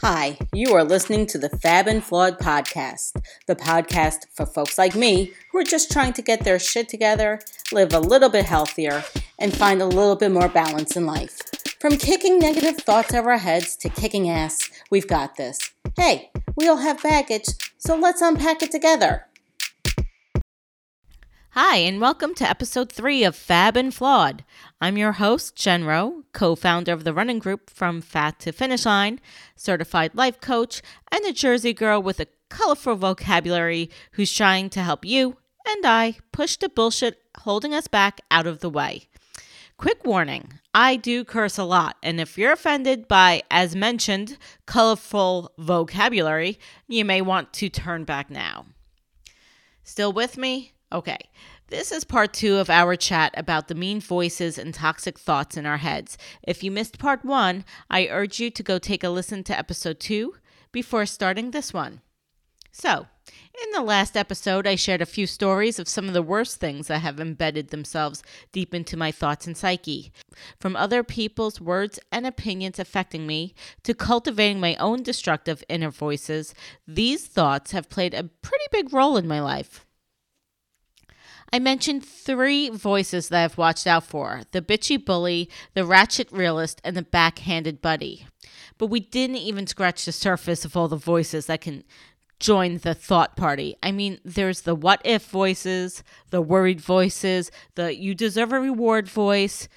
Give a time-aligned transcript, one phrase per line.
[0.00, 3.12] Hi, you are listening to the Fab and Flawed podcast,
[3.46, 7.38] the podcast for folks like me who are just trying to get their shit together,
[7.72, 9.04] live a little bit healthier,
[9.38, 11.40] and find a little bit more balance in life.
[11.80, 15.58] From kicking negative thoughts over our heads to kicking ass, we've got this.
[15.96, 17.46] Hey, we all have baggage,
[17.78, 19.26] so let's unpack it together.
[21.56, 24.42] Hi, and welcome to episode three of Fab and Flawed.
[24.80, 28.84] I'm your host, Jen Rowe, co founder of the running group From Fat to Finish
[28.84, 29.20] Line,
[29.54, 35.04] certified life coach, and a Jersey girl with a colorful vocabulary who's trying to help
[35.04, 39.06] you and I push the bullshit holding us back out of the way.
[39.76, 45.52] Quick warning I do curse a lot, and if you're offended by, as mentioned, colorful
[45.56, 48.66] vocabulary, you may want to turn back now.
[49.84, 50.73] Still with me?
[50.94, 51.18] Okay.
[51.70, 55.66] This is part two of our chat about the mean voices and toxic thoughts in
[55.66, 56.16] our heads.
[56.44, 59.98] If you missed part one, I urge you to go take a listen to episode
[59.98, 60.36] two
[60.70, 62.00] before starting this one.
[62.70, 66.60] So, in the last episode, I shared a few stories of some of the worst
[66.60, 70.12] things that have embedded themselves deep into my thoughts and psyche.
[70.60, 76.54] From other people's words and opinions affecting me to cultivating my own destructive inner voices,
[76.86, 79.84] these thoughts have played a pretty big role in my life.
[81.54, 86.80] I mentioned three voices that I've watched out for the bitchy bully, the ratchet realist,
[86.82, 88.26] and the backhanded buddy.
[88.76, 91.84] But we didn't even scratch the surface of all the voices that can
[92.40, 93.76] join the thought party.
[93.84, 99.06] I mean, there's the what if voices, the worried voices, the you deserve a reward
[99.08, 99.68] voice.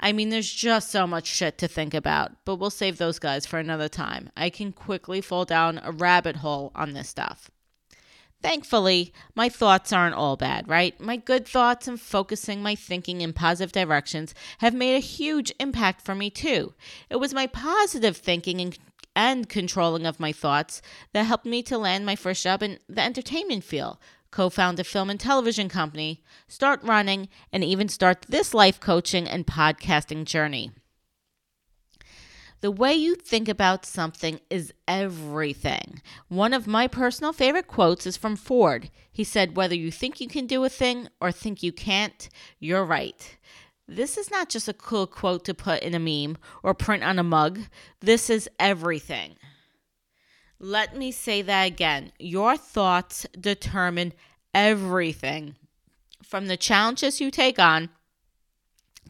[0.00, 3.46] I mean, there's just so much shit to think about, but we'll save those guys
[3.46, 4.28] for another time.
[4.36, 7.50] I can quickly fall down a rabbit hole on this stuff.
[8.42, 10.98] Thankfully, my thoughts aren't all bad, right?
[10.98, 16.02] My good thoughts and focusing my thinking in positive directions have made a huge impact
[16.02, 16.72] for me too.
[17.10, 18.78] It was my positive thinking and,
[19.14, 20.80] and controlling of my thoughts
[21.12, 23.98] that helped me to land my first job in the entertainment field,
[24.30, 29.28] co found a film and television company, start running, and even start this life coaching
[29.28, 30.70] and podcasting journey.
[32.60, 36.02] The way you think about something is everything.
[36.28, 38.90] One of my personal favorite quotes is from Ford.
[39.10, 42.28] He said, Whether you think you can do a thing or think you can't,
[42.58, 43.38] you're right.
[43.88, 47.18] This is not just a cool quote to put in a meme or print on
[47.18, 47.60] a mug.
[48.00, 49.36] This is everything.
[50.58, 52.12] Let me say that again.
[52.18, 54.12] Your thoughts determine
[54.54, 55.56] everything.
[56.22, 57.88] From the challenges you take on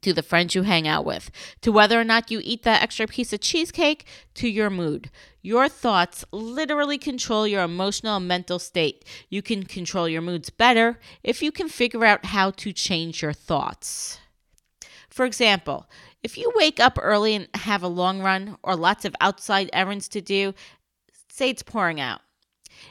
[0.02, 1.30] to the friends you hang out with,
[1.60, 5.10] to whether or not you eat that extra piece of cheesecake, to your mood.
[5.42, 9.04] Your thoughts literally control your emotional and mental state.
[9.28, 13.32] You can control your moods better if you can figure out how to change your
[13.32, 14.18] thoughts.
[15.08, 15.88] For example,
[16.22, 20.08] if you wake up early and have a long run or lots of outside errands
[20.08, 20.54] to do,
[21.28, 22.20] say it's pouring out,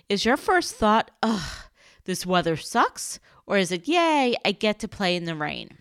[0.09, 1.65] is your first thought, ugh,
[2.05, 3.19] this weather sucks?
[3.45, 5.77] Or is it, yay, I get to play in the rain?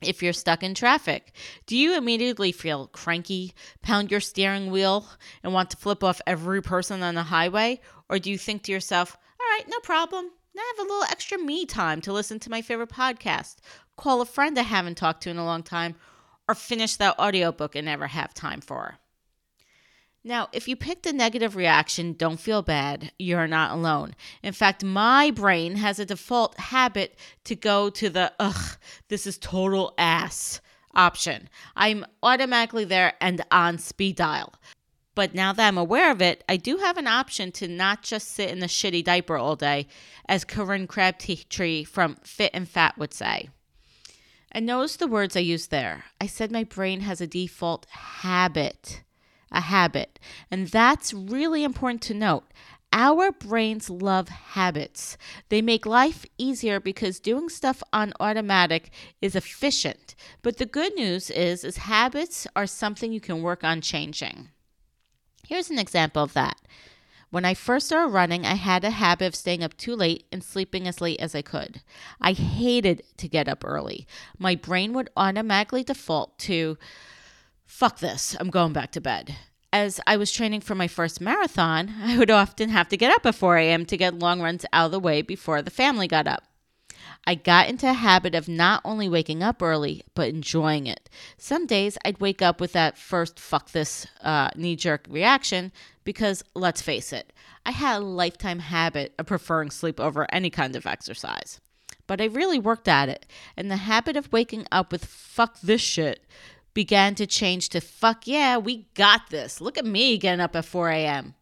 [0.00, 1.32] If you're stuck in traffic?
[1.66, 5.06] Do you immediately feel cranky, pound your steering wheel,
[5.42, 7.80] and want to flip off every person on the highway?
[8.08, 10.30] Or do you think to yourself, all right, no problem.
[10.54, 13.56] Now I have a little extra me time to listen to my favorite podcast,
[13.96, 15.96] call a friend I haven't talked to in a long time,
[16.48, 18.98] or finish that audiobook I never have time for?
[20.26, 23.12] Now, if you picked a negative reaction, don't feel bad.
[23.16, 24.16] You're not alone.
[24.42, 28.76] In fact, my brain has a default habit to go to the, ugh,
[29.06, 30.60] this is total ass
[30.96, 31.48] option.
[31.76, 34.54] I'm automatically there and on speed dial.
[35.14, 38.32] But now that I'm aware of it, I do have an option to not just
[38.32, 39.86] sit in the shitty diaper all day,
[40.28, 43.48] as Corinne Crabtree from Fit and Fat would say.
[44.50, 46.06] And notice the words I used there.
[46.20, 49.02] I said my brain has a default habit
[49.56, 50.20] a habit.
[50.50, 52.44] And that's really important to note.
[52.92, 55.18] Our brains love habits.
[55.48, 58.90] They make life easier because doing stuff on automatic
[59.20, 60.14] is efficient.
[60.42, 64.50] But the good news is is habits are something you can work on changing.
[65.46, 66.60] Here's an example of that.
[67.30, 70.42] When I first started running, I had a habit of staying up too late and
[70.42, 71.82] sleeping as late as I could.
[72.20, 74.06] I hated to get up early.
[74.38, 76.78] My brain would automatically default to
[77.66, 79.36] fuck this, I'm going back to bed.
[79.72, 83.26] As I was training for my first marathon, I would often have to get up
[83.26, 83.84] at 4 a.m.
[83.86, 86.44] to get long runs out of the way before the family got up.
[87.26, 91.10] I got into a habit of not only waking up early, but enjoying it.
[91.36, 95.72] Some days I'd wake up with that first fuck this uh, knee jerk reaction
[96.04, 97.32] because let's face it,
[97.64, 101.60] I had a lifetime habit of preferring sleep over any kind of exercise.
[102.06, 103.26] But I really worked at it,
[103.56, 106.24] and the habit of waking up with fuck this shit
[106.76, 109.62] began to change to fuck yeah, we got this.
[109.62, 111.34] Look at me getting up at 4 a.m.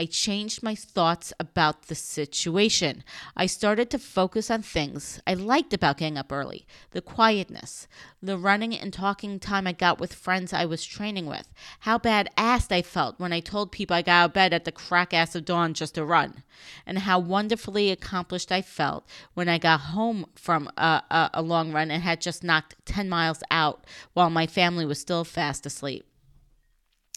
[0.00, 3.04] I changed my thoughts about the situation.
[3.36, 7.86] I started to focus on things I liked about getting up early the quietness,
[8.22, 12.30] the running and talking time I got with friends I was training with, how bad
[12.38, 15.12] assed I felt when I told people I got out of bed at the crack
[15.12, 16.44] ass of dawn just to run,
[16.86, 21.72] and how wonderfully accomplished I felt when I got home from a, a, a long
[21.72, 26.06] run and had just knocked 10 miles out while my family was still fast asleep.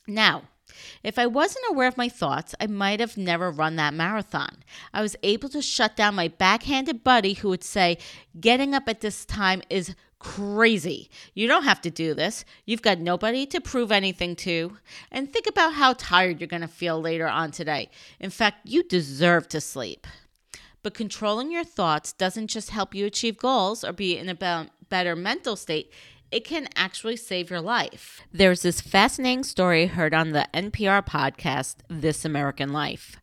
[0.06, 0.50] Now,
[1.04, 4.64] if I wasn't aware of my thoughts, I might have never run that marathon.
[4.94, 7.98] I was able to shut down my backhanded buddy who would say,
[8.40, 11.10] Getting up at this time is crazy.
[11.34, 12.46] You don't have to do this.
[12.66, 14.78] You've got nobody to prove anything to.
[15.12, 17.90] And think about how tired you're going to feel later on today.
[18.20, 20.08] In fact, you deserve to sleep.
[20.82, 25.16] But controlling your thoughts doesn't just help you achieve goals or be in a better
[25.16, 25.92] mental state,
[26.34, 28.24] it can actually save your life.
[28.34, 33.18] There's this fascinating story heard on the NPR podcast, This American Life.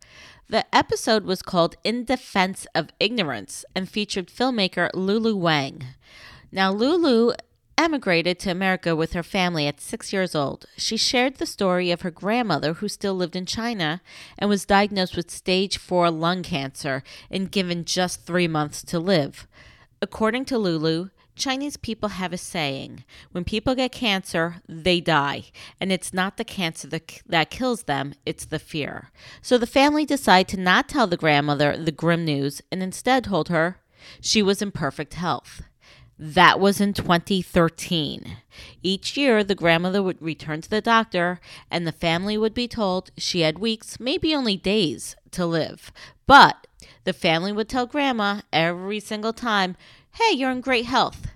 [0.48, 5.86] The episode was called In Defense of Ignorance and featured filmmaker Lulu Wang.
[6.52, 7.32] Now, Lulu
[7.76, 10.66] emigrated to America with her family at six years old.
[10.76, 14.02] She shared the story of her grandmother, who still lived in China
[14.38, 19.48] and was diagnosed with stage four lung cancer and given just three months to live.
[20.00, 21.08] According to Lulu,
[21.40, 25.44] Chinese people have a saying when people get cancer, they die.
[25.80, 29.10] And it's not the cancer that, that kills them, it's the fear.
[29.40, 33.48] So the family decided to not tell the grandmother the grim news and instead told
[33.48, 33.78] her
[34.20, 35.62] she was in perfect health.
[36.18, 38.36] That was in 2013.
[38.82, 41.40] Each year, the grandmother would return to the doctor,
[41.70, 45.90] and the family would be told she had weeks, maybe only days, to live.
[46.26, 46.66] But
[47.04, 49.76] the family would tell grandma every single time
[50.12, 51.28] hey, you're in great health.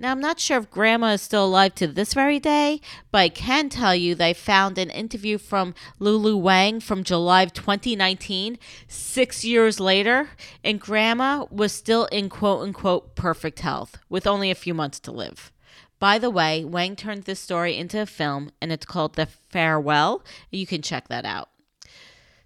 [0.00, 2.80] Now, I'm not sure if grandma is still alive to this very day,
[3.12, 7.52] but I can tell you they found an interview from Lulu Wang from July of
[7.52, 8.58] 2019,
[8.88, 10.30] six years later,
[10.64, 15.12] and grandma was still in quote unquote perfect health with only a few months to
[15.12, 15.52] live.
[15.98, 20.24] By the way, Wang turned this story into a film and it's called The Farewell.
[20.50, 21.50] You can check that out.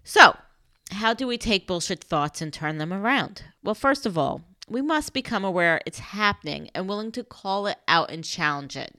[0.03, 0.35] So,
[0.91, 3.43] how do we take bullshit thoughts and turn them around?
[3.63, 7.77] Well, first of all, we must become aware it's happening and willing to call it
[7.87, 8.95] out and challenge it.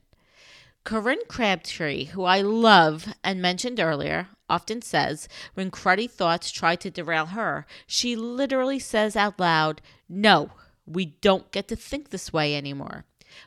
[0.83, 6.89] Corinne Crabtree, who I love and mentioned earlier, often says when cruddy thoughts try to
[6.89, 10.51] derail her, she literally says out loud, No,
[10.85, 13.03] we don't get to think this way anymore.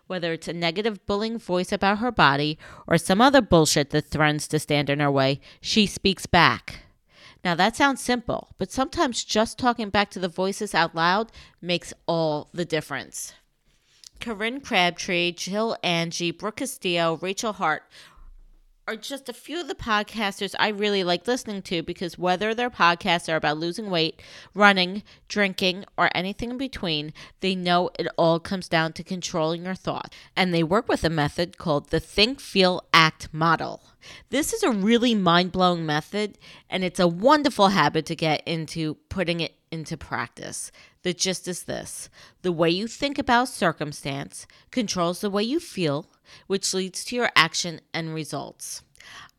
[0.06, 4.46] Whether it's a negative bullying voice about her body or some other bullshit that threatens
[4.48, 6.80] to stand in her way, she speaks back.
[7.44, 11.32] Now, that sounds simple, but sometimes just talking back to the voices out loud
[11.62, 13.32] makes all the difference.
[14.20, 17.84] Corinne Crabtree, Jill Angie, Brooke Castillo, Rachel Hart
[18.90, 22.70] are just a few of the podcasters I really like listening to because whether their
[22.70, 24.20] podcasts are about losing weight,
[24.52, 29.76] running, drinking, or anything in between, they know it all comes down to controlling your
[29.76, 30.16] thoughts.
[30.34, 33.80] And they work with a method called the Think, Feel, Act model.
[34.30, 36.36] This is a really mind blowing method,
[36.68, 40.72] and it's a wonderful habit to get into putting it into practice.
[41.02, 42.10] The gist is this
[42.42, 46.06] the way you think about circumstance controls the way you feel
[46.46, 48.82] which leads to your action and results.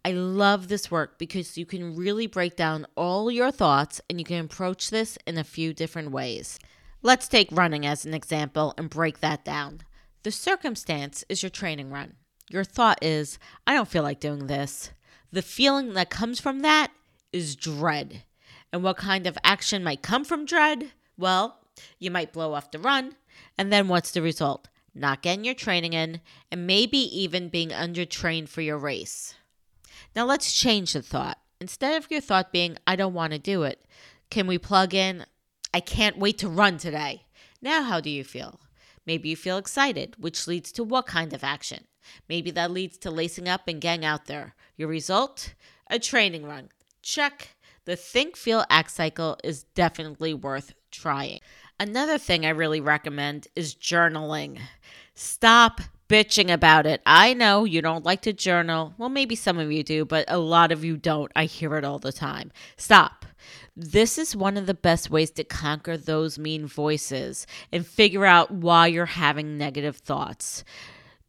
[0.04, 4.26] I love this work because you can really break down all your thoughts and you
[4.26, 6.58] can approach this in a few different ways.
[7.04, 9.82] Let's take running as an example and break that down.
[10.24, 12.14] The circumstance is your training run.
[12.50, 13.38] Your thought is,
[13.68, 14.92] I don't feel like doing this.
[15.32, 16.92] The feeling that comes from that
[17.32, 18.24] is dread.
[18.74, 20.92] And what kind of action might come from dread?
[21.18, 21.60] Well,
[22.00, 23.16] you might blow off the run.
[23.58, 24.68] And then what's the result?
[24.94, 29.36] not getting your training in, and maybe even being undertrained for your race.
[30.16, 31.38] Now let's change the thought.
[31.60, 33.86] Instead of your thought being, I don't want to do it,
[34.30, 35.26] can we plug in,
[35.74, 37.24] I can't wait to run today?
[37.62, 38.60] Now, how do you feel?
[39.06, 41.86] Maybe you feel excited, which leads to what kind of action?
[42.28, 44.56] Maybe that leads to lacing up and getting out there.
[44.76, 45.54] Your result?
[45.90, 46.70] A training run.
[47.02, 47.56] Check.
[47.86, 51.40] The think, feel, act cycle is definitely worth trying.
[51.80, 54.60] Another thing I really recommend is journaling.
[55.16, 57.02] Stop bitching about it.
[57.06, 58.94] I know you don't like to journal.
[58.98, 61.32] Well, maybe some of you do, but a lot of you don't.
[61.36, 62.52] I hear it all the time.
[62.76, 63.26] Stop.
[63.76, 68.52] This is one of the best ways to conquer those mean voices and figure out
[68.52, 70.66] why you're having negative thoughts.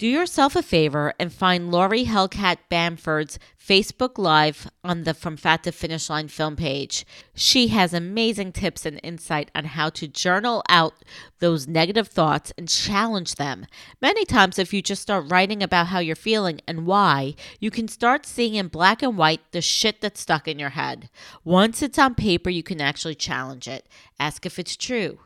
[0.02, 5.62] Do yourself a favor and find Laurie Hellcat Bamford's Facebook Live on the From Fat
[5.62, 7.06] to Finish Line film page.
[7.36, 10.94] She has amazing tips and insight on how to journal out
[11.38, 13.64] those negative thoughts and challenge them.
[14.00, 17.86] Many times, if you just start writing about how you're feeling and why, you can
[17.86, 21.10] start seeing in black and white the shit that's stuck in your head.
[21.44, 23.86] Once it's on paper, you can actually challenge it.
[24.18, 25.20] Ask if it's true.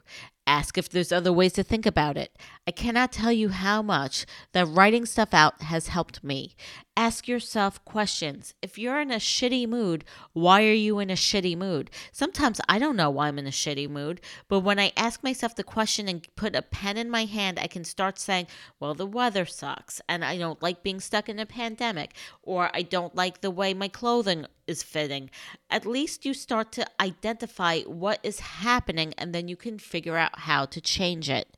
[0.49, 2.39] Ask if there's other ways to think about it.
[2.69, 6.55] I cannot tell you how much that writing stuff out has helped me.
[6.97, 8.55] Ask yourself questions.
[8.63, 11.91] If you're in a shitty mood, why are you in a shitty mood?
[12.13, 15.57] Sometimes I don't know why I'm in a shitty mood, but when I ask myself
[15.57, 18.47] the question and put a pen in my hand, I can start saying,
[18.79, 22.83] well, the weather sucks, and I don't like being stuck in a pandemic, or I
[22.83, 25.31] don't like the way my clothing is fitting.
[25.71, 30.41] At least you start to identify what is happening, and then you can figure out
[30.41, 31.57] how to change it.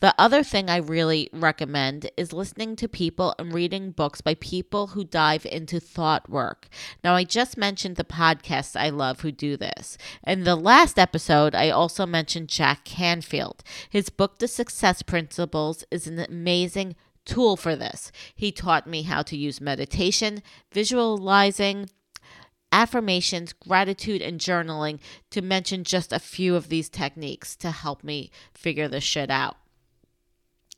[0.00, 4.88] The other thing I really recommend is listening to people and reading books by people
[4.88, 6.68] who dive into thought work.
[7.04, 9.98] Now, I just mentioned the podcasts I love who do this.
[10.26, 13.62] In the last episode, I also mentioned Jack Canfield.
[13.88, 18.10] His book, The Success Principles, is an amazing tool for this.
[18.34, 21.88] He taught me how to use meditation, visualizing,
[22.72, 25.00] affirmations, gratitude, and journaling
[25.30, 29.56] to mention just a few of these techniques to help me figure this shit out.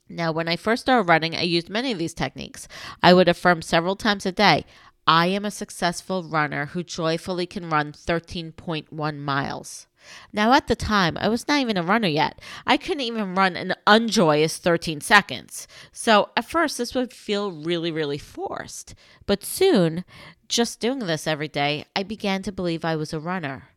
[0.08, 2.68] Now, when I first started running, I used many of these techniques.
[3.02, 4.64] I would affirm several times a day
[5.06, 9.86] I am a successful runner who joyfully can run 13.1 miles.
[10.32, 12.40] Now, at the time, I was not even a runner yet.
[12.66, 15.68] I couldn't even run an unjoyous 13 seconds.
[15.92, 18.94] So, at first, this would feel really, really forced.
[19.26, 20.04] But soon,
[20.48, 23.68] just doing this every day, I began to believe I was a runner.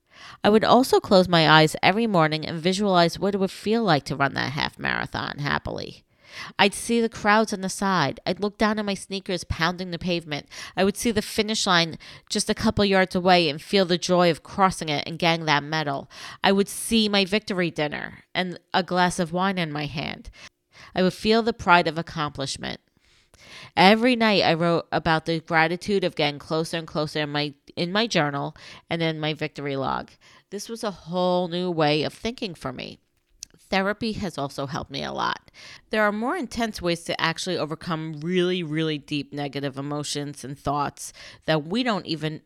[0.44, 4.06] I would also close my eyes every morning and visualize what it would feel like
[4.06, 6.05] to run that half marathon happily.
[6.58, 8.20] I'd see the crowds on the side.
[8.26, 10.48] I'd look down at my sneakers pounding the pavement.
[10.76, 11.98] I would see the finish line
[12.30, 15.64] just a couple yards away and feel the joy of crossing it and getting that
[15.64, 16.10] medal.
[16.44, 20.30] I would see my victory dinner and a glass of wine in my hand.
[20.94, 22.80] I would feel the pride of accomplishment.
[23.76, 27.92] Every night I wrote about the gratitude of getting closer and closer in my in
[27.92, 28.56] my journal
[28.90, 30.12] and in my victory log.
[30.50, 33.00] This was a whole new way of thinking for me.
[33.76, 35.52] Therapy has also helped me a lot.
[35.90, 41.12] There are more intense ways to actually overcome really, really deep negative emotions and thoughts
[41.46, 42.40] that we don't even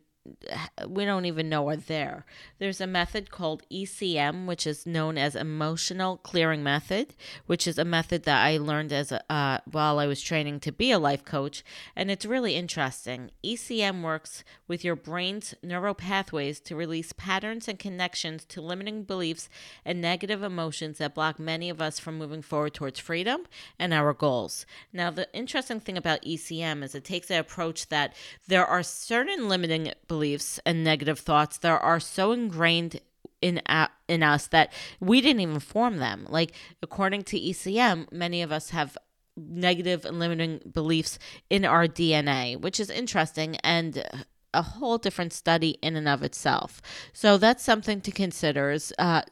[0.86, 2.26] we don't even know are there.
[2.58, 7.14] There's a method called ECM, which is known as Emotional Clearing Method,
[7.46, 10.72] which is a method that I learned as a, uh, while I was training to
[10.72, 11.64] be a life coach,
[11.96, 13.30] and it's really interesting.
[13.42, 19.48] ECM works with your brain's neural pathways to release patterns and connections to limiting beliefs
[19.84, 23.46] and negative emotions that block many of us from moving forward towards freedom
[23.78, 24.66] and our goals.
[24.92, 28.14] Now, the interesting thing about ECM is it takes an approach that
[28.46, 33.00] there are certain limiting beliefs and negative thoughts that are so ingrained
[33.40, 33.62] in
[34.08, 36.26] in us that we didn't even form them.
[36.28, 36.50] Like
[36.82, 38.98] according to ECM, many of us have
[39.36, 44.04] negative and limiting beliefs in our DNA, which is interesting and
[44.52, 46.82] a whole different study in and of itself.
[47.12, 49.22] So that's something to consider is uh,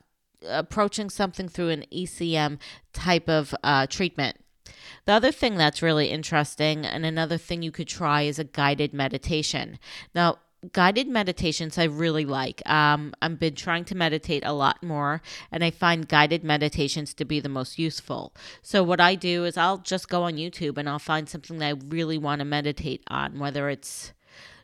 [0.49, 2.59] approaching something through an ECM
[2.93, 4.37] type of uh, treatment.
[5.07, 8.93] The other thing that's really interesting, and another thing you could try, is a guided
[8.93, 9.79] meditation.
[10.15, 10.39] Now,
[10.73, 12.69] guided meditations I really like.
[12.69, 15.23] Um, I've been trying to meditate a lot more,
[15.53, 18.35] and I find guided meditations to be the most useful.
[18.63, 21.67] So, what I do is I'll just go on YouTube and I'll find something that
[21.67, 24.13] I really want to meditate on, whether it's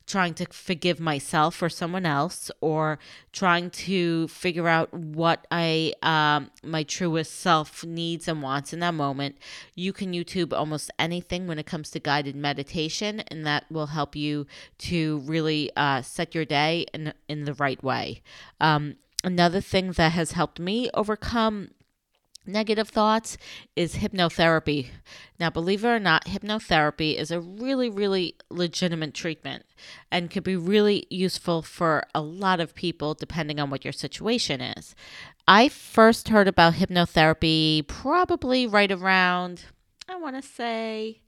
[0.07, 2.99] trying to forgive myself or someone else or
[3.33, 8.95] trying to figure out what I um, my truest self needs and wants in that
[8.95, 9.37] moment.
[9.75, 14.15] You can YouTube almost anything when it comes to guided meditation, and that will help
[14.15, 14.47] you
[14.79, 18.23] to really uh, set your day in in the right way.
[18.61, 21.71] Um, another thing that has helped me overcome
[22.47, 23.37] negative thoughts
[23.77, 24.89] is hypnotherapy.
[25.39, 29.65] Now, believe it or not, hypnotherapy is a really, really legitimate treatment
[30.11, 34.61] and could be really useful for a lot of people depending on what your situation
[34.61, 34.95] is.
[35.47, 39.65] I first heard about hypnotherapy probably right around,
[40.09, 41.21] I want to say,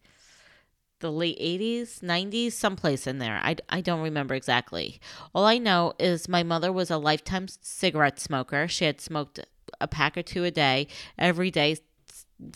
[1.01, 3.41] the late 80s, 90s, someplace in there.
[3.43, 5.01] I, I don't remember exactly.
[5.35, 8.67] All I know is my mother was a lifetime cigarette smoker.
[8.67, 9.41] She had smoked
[9.81, 10.87] a pack or two a day
[11.19, 11.77] every day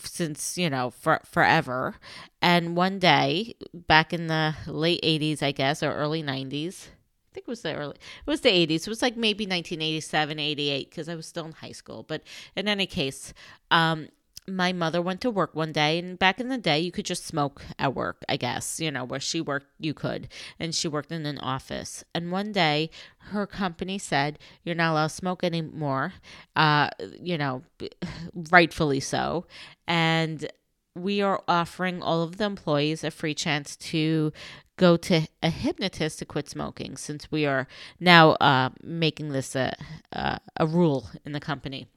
[0.03, 1.95] since you know for forever
[2.41, 6.87] and one day back in the late 80s i guess or early 90s
[7.31, 8.81] I think it was the early, it was the 80s.
[8.81, 12.03] It was like maybe 1987, 88, because I was still in high school.
[12.03, 12.23] But
[12.57, 13.33] in any case,
[13.71, 14.09] um,
[14.47, 17.25] my mother went to work one day and back in the day you could just
[17.25, 20.27] smoke at work i guess you know where she worked you could.
[20.59, 22.03] And she worked in an office.
[22.13, 26.13] And one day her company said you're not allowed to smoke anymore
[26.55, 27.63] uh you know
[28.51, 29.45] rightfully so.
[29.87, 30.49] And
[30.95, 34.33] we are offering all of the employees a free chance to
[34.75, 37.67] go to a hypnotist to quit smoking since we are
[37.99, 39.73] now uh, making this a,
[40.11, 41.87] a, a rule in the company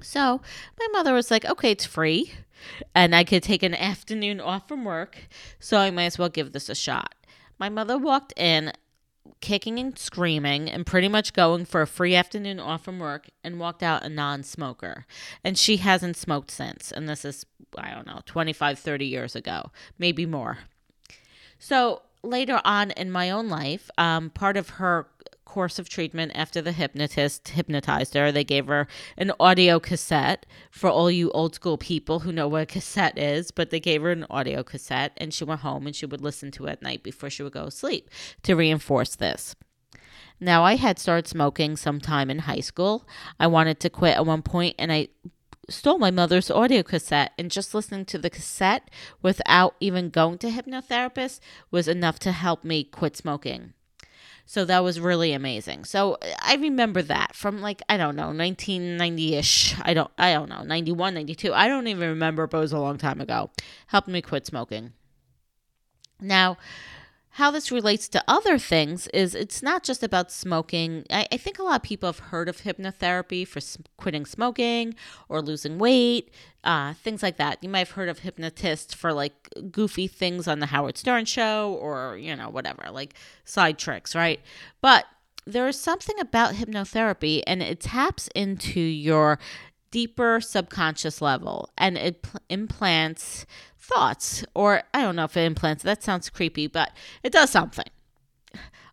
[0.00, 0.40] so
[0.78, 2.32] my mother was like, okay, it's free
[2.94, 5.28] and I could take an afternoon off from work.
[5.58, 7.14] So I might as well give this a shot.
[7.58, 8.72] My mother walked in
[9.40, 13.58] kicking and screaming and pretty much going for a free afternoon off from work and
[13.58, 15.06] walked out a non-smoker
[15.42, 17.44] and she hasn't smoked since and this is
[17.76, 20.58] i don't know 25 30 years ago maybe more
[21.58, 25.06] so later on in my own life um, part of her
[25.44, 28.32] course of treatment after the hypnotist hypnotized her.
[28.32, 28.86] They gave her
[29.16, 33.50] an audio cassette for all you old school people who know what a cassette is,
[33.50, 36.50] but they gave her an audio cassette and she went home and she would listen
[36.52, 38.10] to it at night before she would go to sleep
[38.42, 39.54] to reinforce this.
[40.40, 43.06] Now, I had started smoking sometime in high school.
[43.38, 45.08] I wanted to quit at one point and I
[45.68, 48.90] stole my mother's audio cassette and just listening to the cassette
[49.22, 53.72] without even going to hypnotherapist was enough to help me quit smoking.
[54.46, 55.84] So that was really amazing.
[55.84, 59.80] So I remember that from like I don't know 1990ish.
[59.84, 61.52] I don't I don't know 91, 92.
[61.52, 63.50] I don't even remember, but it was a long time ago.
[63.86, 64.92] Helped me quit smoking.
[66.20, 66.58] Now,
[67.34, 71.04] how this relates to other things is it's not just about smoking.
[71.10, 73.58] I, I, think a lot of people have heard of hypnotherapy for
[73.96, 74.94] quitting smoking
[75.28, 76.30] or losing weight,
[76.62, 77.58] uh, things like that.
[77.60, 81.76] You might have heard of hypnotists for like goofy things on the Howard Stern show
[81.80, 83.14] or, you know, whatever, like
[83.44, 84.40] side tricks, right?
[84.80, 85.04] But
[85.44, 89.40] there is something about hypnotherapy and it taps into your
[89.94, 93.46] deeper subconscious level and it pl- implants
[93.78, 96.90] thoughts or i don't know if it implants that sounds creepy but
[97.22, 97.86] it does something.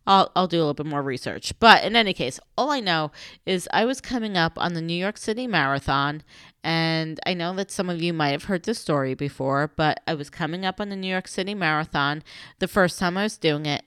[0.06, 1.52] I'll, I'll do a little bit more research.
[1.60, 3.10] But in any case all i know
[3.44, 6.22] is i was coming up on the new york city marathon
[6.62, 10.14] and i know that some of you might have heard this story before but i
[10.14, 12.22] was coming up on the new york city marathon.
[12.60, 13.82] The first time i was doing it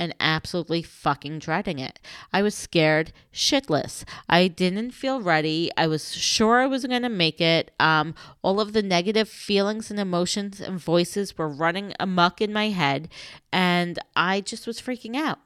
[0.00, 2.00] and absolutely fucking dreading it.
[2.32, 4.04] I was scared shitless.
[4.28, 5.70] I didn't feel ready.
[5.76, 7.70] I was sure I was going to make it.
[7.78, 12.70] Um, all of the negative feelings and emotions and voices were running amuck in my
[12.70, 13.10] head,
[13.52, 15.38] and I just was freaking out.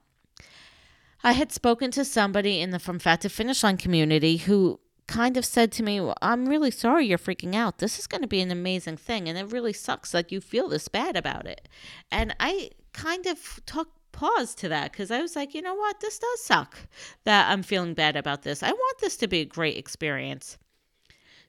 [1.24, 5.36] I had spoken to somebody in the From Fat to Finish Line community who kind
[5.36, 7.78] of said to me, well, I'm really sorry you're freaking out.
[7.78, 9.28] This is going to be an amazing thing.
[9.28, 11.68] And it really sucks that you feel this bad about it.
[12.10, 16.00] And I kind of took pause to that because I was like, you know what?
[16.00, 16.78] This does suck
[17.24, 18.62] that I'm feeling bad about this.
[18.62, 20.56] I want this to be a great experience.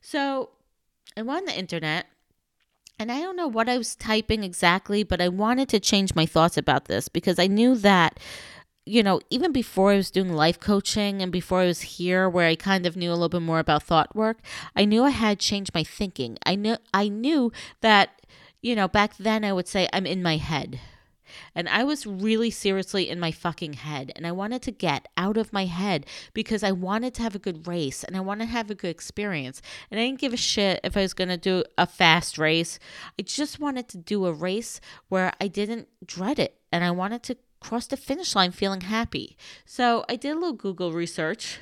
[0.01, 0.49] So
[1.15, 2.07] I went on the internet
[2.99, 6.25] and I don't know what I was typing exactly, but I wanted to change my
[6.25, 8.19] thoughts about this because I knew that,
[8.85, 12.47] you know, even before I was doing life coaching and before I was here where
[12.47, 14.39] I kind of knew a little bit more about thought work,
[14.75, 16.37] I knew I had changed my thinking.
[16.45, 17.51] I knew I knew
[17.81, 18.21] that,
[18.61, 20.79] you know, back then I would say I'm in my head
[21.53, 24.11] and I was really seriously in my fucking head.
[24.15, 27.39] And I wanted to get out of my head because I wanted to have a
[27.39, 29.61] good race and I wanted to have a good experience.
[29.89, 32.79] And I didn't give a shit if I was going to do a fast race.
[33.19, 36.57] I just wanted to do a race where I didn't dread it.
[36.71, 39.37] And I wanted to cross the finish line feeling happy.
[39.65, 41.59] So I did a little Google research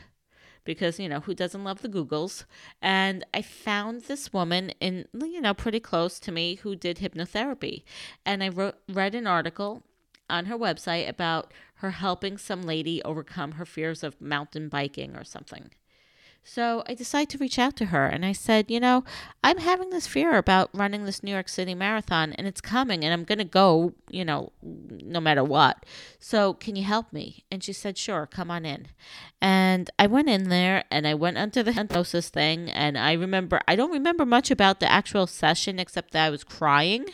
[0.64, 2.46] because you know who doesn't love the googles?
[2.82, 7.84] And i found this woman in you know pretty close to me who did hypnotherapy.
[8.26, 9.84] And i wrote read an article
[10.30, 15.24] on her website about her helping some lady overcome her fears of mountain biking or
[15.24, 15.70] something
[16.44, 19.06] so I decided to reach out to her and I said, you know,
[19.44, 23.14] I'm having this fear about running this New York City marathon and it's coming and
[23.14, 25.86] I'm going to go, you know, no matter what.
[26.20, 27.46] So can you help me?
[27.50, 28.88] And she said, sure, come on in.
[29.42, 32.70] And I went in there and I went under the hypnosis thing.
[32.70, 36.44] And I remember, I don't remember much about the actual session except that I was
[36.44, 37.06] crying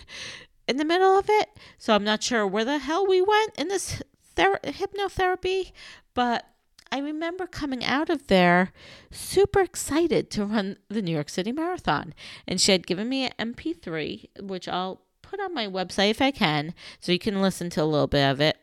[0.67, 1.49] in the middle of it.
[1.77, 4.01] So I'm not sure where the hell we went in this
[4.35, 5.71] ther- hypnotherapy,
[6.15, 6.45] but
[6.91, 8.71] I remember coming out of there
[9.11, 12.13] super excited to run the New York City Marathon.
[12.47, 16.31] And she had given me an MP3, which I'll put on my website if I
[16.31, 18.57] can, so you can listen to a little bit of it.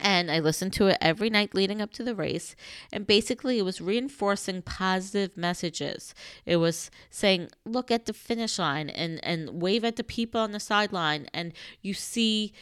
[0.00, 2.54] And I listened to it every night leading up to the race.
[2.92, 6.14] And basically, it was reinforcing positive messages.
[6.46, 10.52] It was saying, look at the finish line and, and wave at the people on
[10.52, 11.26] the sideline.
[11.34, 12.52] And you see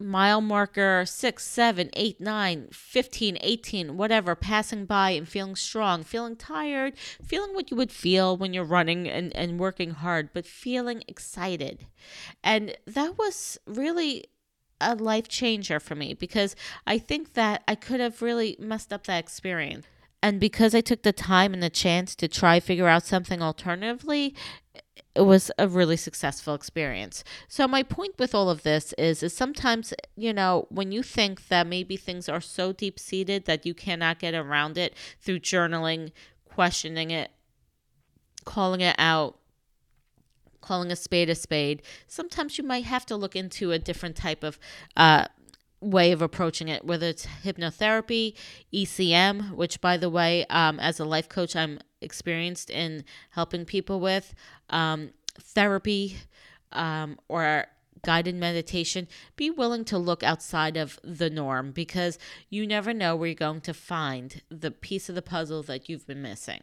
[0.00, 6.36] mile marker 6, 7, 8, 9, 15, 18, whatever, passing by and feeling strong, feeling
[6.36, 11.04] tired, feeling what you would feel when you're running and, and working hard, but feeling
[11.06, 11.86] excited.
[12.42, 14.26] And that was really
[14.80, 19.04] a life changer for me because I think that I could have really messed up
[19.04, 19.86] that experience.
[20.22, 24.34] And because I took the time and the chance to try figure out something alternatively,
[25.14, 27.24] it was a really successful experience.
[27.48, 31.48] So my point with all of this is is sometimes, you know, when you think
[31.48, 36.12] that maybe things are so deep seated that you cannot get around it through journaling,
[36.44, 37.30] questioning it,
[38.44, 39.38] calling it out,
[40.60, 44.44] calling a spade a spade, sometimes you might have to look into a different type
[44.44, 44.58] of
[44.96, 45.26] uh,
[45.80, 48.34] way of approaching it, whether it's hypnotherapy,
[48.72, 54.00] ECM, which, by the way, um, as a life coach, I'm experienced in helping people
[54.00, 54.34] with,
[54.68, 56.16] um, therapy,
[56.72, 57.66] um, or
[58.02, 63.28] guided meditation, be willing to look outside of the norm because you never know where
[63.28, 66.62] you're going to find the piece of the puzzle that you've been missing.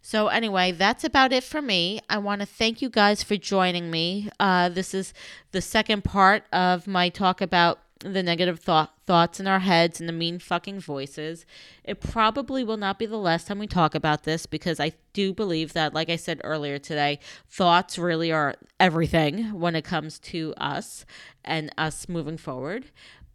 [0.00, 2.00] So, anyway, that's about it for me.
[2.08, 4.30] I want to thank you guys for joining me.
[4.38, 5.12] Uh, this is
[5.52, 10.08] the second part of my talk about the negative thought thoughts in our heads and
[10.08, 11.44] the mean fucking voices.
[11.84, 15.32] It probably will not be the last time we talk about this because I do
[15.32, 20.54] believe that like I said earlier today, thoughts really are everything when it comes to
[20.56, 21.04] us
[21.44, 22.86] and us moving forward.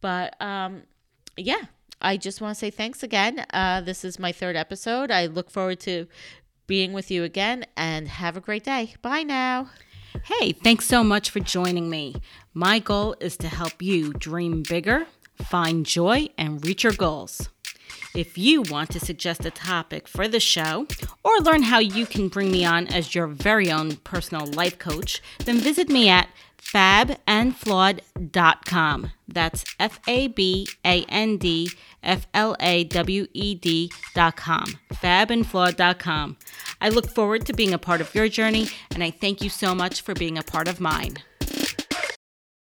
[0.01, 0.83] But um
[1.35, 1.63] yeah,
[2.01, 3.45] I just want to say thanks again.
[3.51, 5.09] Uh, this is my third episode.
[5.09, 6.07] I look forward to
[6.67, 8.95] being with you again and have a great day.
[9.01, 9.69] Bye now.
[10.25, 12.15] Hey, thanks so much for joining me.
[12.53, 17.49] My goal is to help you dream bigger, find joy, and reach your goals.
[18.15, 20.87] If you want to suggest a topic for the show
[21.25, 25.21] or learn how you can bring me on as your very own personal life coach,
[25.43, 29.11] then visit me at fabandflawed.com.
[29.27, 34.65] That's F A B A N D F L A W E D.com.
[34.93, 36.37] Fabandflawed.com.
[36.83, 39.73] I look forward to being a part of your journey, and I thank you so
[39.73, 41.15] much for being a part of mine.